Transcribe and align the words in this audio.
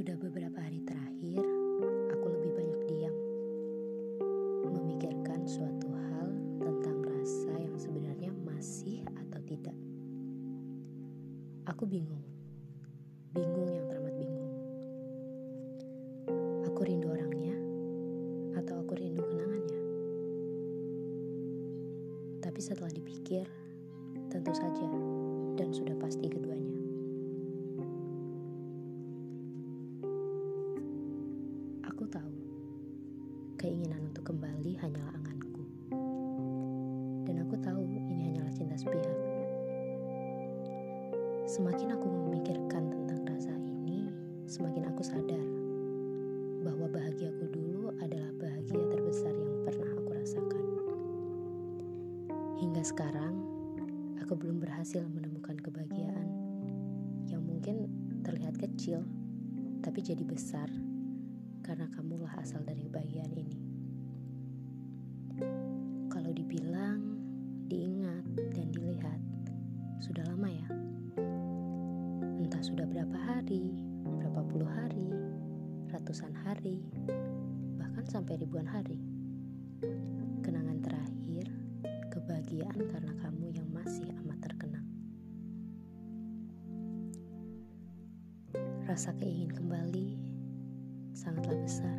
Sudah 0.00 0.16
beberapa 0.16 0.56
hari 0.64 0.80
terakhir, 0.80 1.44
aku 2.08 2.26
lebih 2.32 2.56
banyak 2.56 2.80
diam, 2.88 3.12
memikirkan 4.72 5.44
suatu 5.44 5.92
hal 5.92 6.32
tentang 6.56 7.04
rasa 7.04 7.52
yang 7.60 7.76
sebenarnya 7.76 8.32
masih 8.40 9.04
atau 9.12 9.36
tidak. 9.44 9.76
Aku 11.68 11.84
bingung, 11.84 12.24
bingung 13.36 13.68
yang 13.68 13.84
teramat 13.92 14.16
bingung. 14.16 14.52
Aku 16.64 16.80
rindu 16.80 17.12
orangnya, 17.12 17.60
atau 18.56 18.80
aku 18.80 18.96
rindu 18.96 19.20
kenangannya. 19.20 19.80
Tapi 22.40 22.60
setelah 22.64 22.88
dipikir, 22.88 23.44
tentu 24.32 24.56
saja. 24.56 25.19
Keinginan 33.60 34.08
untuk 34.08 34.32
kembali 34.32 34.72
hanyalah 34.80 35.12
anganku. 35.20 35.60
Dan 37.28 37.44
aku 37.44 37.60
tahu 37.60 37.84
ini 37.84 38.32
hanyalah 38.32 38.48
cinta 38.56 38.72
sepihak. 38.72 39.18
Semakin 41.44 41.92
aku 41.92 42.08
memikirkan 42.08 42.88
tentang 42.88 43.20
rasa 43.28 43.52
ini, 43.52 44.08
semakin 44.48 44.88
aku 44.88 45.04
sadar 45.04 45.44
bahwa 46.64 46.88
bahagiaku 46.88 47.52
dulu 47.52 47.92
adalah 48.00 48.32
bahagia 48.40 48.80
terbesar 48.96 49.36
yang 49.36 49.54
pernah 49.68 49.92
aku 49.92 50.10
rasakan. 50.16 50.64
Hingga 52.64 52.80
sekarang, 52.80 53.44
aku 54.24 54.40
belum 54.40 54.64
berhasil 54.64 55.04
menemukan 55.04 55.60
kebahagiaan 55.60 56.28
yang 57.28 57.44
mungkin 57.44 57.92
terlihat 58.24 58.56
kecil, 58.56 59.04
tapi 59.84 60.00
jadi 60.00 60.24
besar 60.24 60.72
karena 61.70 61.86
kamulah 61.94 62.34
asal 62.42 62.66
dari 62.66 62.82
kebahagiaan 62.82 63.30
ini. 63.30 63.58
Kalau 66.10 66.34
dibilang, 66.34 66.98
diingat, 67.70 68.26
dan 68.58 68.74
dilihat, 68.74 69.22
sudah 70.02 70.26
lama 70.26 70.50
ya 70.50 70.66
Entah 72.42 72.58
sudah 72.58 72.82
berapa 72.90 73.14
hari, 73.14 73.78
berapa 74.02 74.42
puluh 74.50 74.66
hari, 74.66 75.14
ratusan 75.94 76.34
hari, 76.42 76.82
bahkan 77.78 78.02
sampai 78.02 78.42
ribuan 78.42 78.66
hari. 78.66 78.98
Kenangan 80.42 80.82
terakhir, 80.82 81.54
kebahagiaan 82.10 82.82
karena 82.90 83.14
kamu 83.22 83.46
yang 83.54 83.70
masih 83.70 84.10
amat 84.26 84.42
terkenang. 84.42 84.90
Rasa 88.90 89.14
keingin 89.14 89.54
kembali 89.54 90.29
sangatlah 91.14 91.56
besar. 91.58 91.98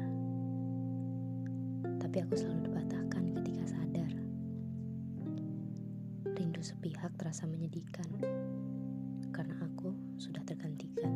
Tapi 2.01 2.17
aku 2.27 2.33
selalu 2.35 2.67
dipatahkan 2.71 3.23
ketika 3.39 3.63
sadar. 3.71 4.11
Rindu 6.35 6.61
sepihak 6.63 7.13
terasa 7.15 7.47
menyedihkan 7.47 8.07
karena 9.31 9.55
aku 9.63 9.95
sudah 10.19 10.43
tergantikan. 10.43 11.11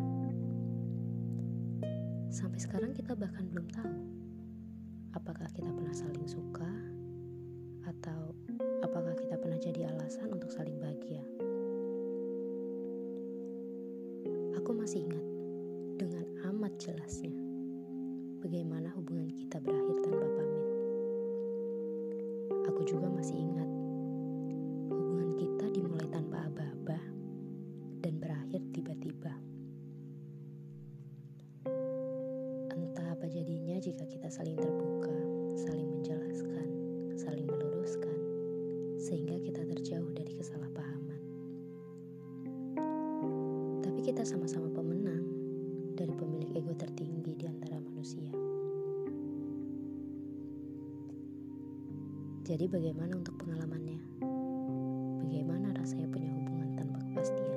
Sampai 2.31 2.59
sekarang 2.59 2.91
kita 2.91 3.15
bahkan 3.15 3.47
belum 3.47 3.67
tahu 3.71 3.95
apakah 5.15 5.47
kita 5.55 5.71
pernah 5.71 5.95
saling 5.95 6.27
suka 6.27 6.71
atau 7.87 8.35
apakah 8.83 9.15
kita 9.15 9.39
pernah 9.39 9.59
jadi 9.59 9.87
alasan 9.95 10.35
untuk 10.35 10.52
saling 10.52 10.75
bahagia. 10.80 11.23
Aku 14.59 14.73
masih 14.75 15.05
ingat 15.05 15.25
dengan 15.95 16.25
amat 16.52 16.73
jelasnya 16.81 17.45
bagaimana 18.45 18.94
hubungan 18.94 19.26
kita 19.33 19.58
berakhir 19.58 20.06
tanpa 20.06 20.30
pamit. 20.38 20.70
Aku 22.70 22.86
juga 22.86 23.10
masih 23.10 23.42
ingat 23.42 23.66
hubungan 24.86 25.33
kita 25.33 25.66
dimulai 25.73 26.06
tanpa 26.14 26.45
aba-aba 26.45 27.02
dan 28.06 28.22
berakhir 28.22 28.61
tiba-tiba. 28.70 29.33
Entah 32.70 33.17
apa 33.17 33.26
jadinya 33.26 33.82
jika 33.82 34.06
kita 34.06 34.30
saling 34.30 34.62
terbuka, 34.62 35.17
saling 35.58 35.89
menjelaskan, 35.89 36.70
saling 37.17 37.50
meluruskan, 37.50 38.20
sehingga 39.02 39.42
kita 39.42 39.66
terjauh 39.66 40.14
dari 40.14 40.38
kesalahpahaman. 40.38 41.22
Tapi 43.82 44.00
kita 44.06 44.22
sama-sama 44.22 44.70
pemenang 44.70 45.26
dari 45.98 46.14
pemilik 46.14 46.54
ego 46.54 46.77
tertinggi 46.77 47.14
manusia. 48.05 48.30
Jadi 52.45 52.66
bagaimana 52.70 53.17
untuk 53.17 53.33
pengalamannya? 53.42 53.98
Bagaimana 55.26 55.73
rasanya 55.73 56.05
punya 56.14 56.30
hubungan 56.30 56.77
tanpa 56.77 57.02
kepastian? 57.02 57.49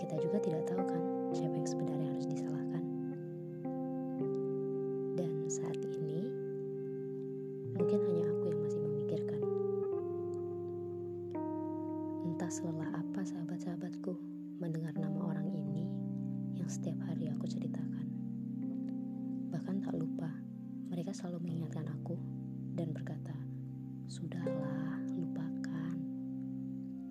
Kita 0.00 0.16
juga 0.24 0.40
tidak 0.40 0.64
tahu 0.64 0.80
kan 0.88 1.02
siapa 1.36 1.60
yang 1.60 1.68
sebenarnya 1.68 2.08
harus 2.08 2.24
disalahkan. 2.32 2.84
Dan 5.20 5.30
saat 5.52 5.76
ini, 5.84 6.32
mungkin 7.76 8.00
hanya 8.00 8.24
aku 8.32 8.44
yang 8.48 8.60
masih 8.64 8.80
memikirkan. 8.80 9.40
Entah 12.32 12.48
selelah 12.48 12.88
apa 12.96 13.20
sahabat-sahabatku 13.28 14.16
mendengar 14.56 14.96
nama 14.96 15.20
orang 15.20 15.52
ini 15.52 15.84
yang 16.56 16.72
setiap 16.72 16.96
hari 17.04 17.28
aku 17.28 17.44
ceritakan. 17.44 18.09
Bahkan 19.50 19.82
tak 19.82 19.98
lupa, 19.98 20.30
mereka 20.94 21.10
selalu 21.10 21.42
mengingatkan 21.42 21.90
aku 21.90 22.14
dan 22.78 22.94
berkata, 22.94 23.34
"Sudahlah, 24.06 25.02
lupakan." 25.10 25.98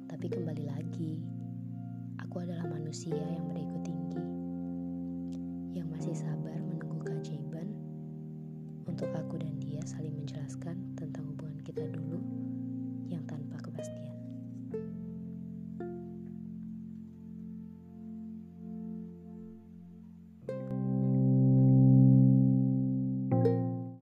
Tapi 0.08 0.28
kembali 0.32 0.64
lagi, 0.72 1.20
aku 2.16 2.40
adalah 2.40 2.64
manusia 2.72 3.20
yang 3.20 3.44
berego 3.52 3.76
tinggi, 3.84 4.24
yang 5.76 5.92
masih 5.92 6.16
sabar 6.16 6.56
menunggu 6.64 7.04
keajaiban 7.04 7.76
untuk 8.88 9.12
aku 9.12 9.36
dan 9.36 9.60
dia 9.60 9.84
saling 9.84 10.16
menjelaskan 10.16 10.80
tentang 10.96 11.28
hubungan 11.36 11.60
kita 11.60 11.92
dulu 11.92 12.09